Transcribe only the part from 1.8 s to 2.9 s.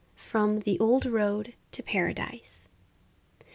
Paradise."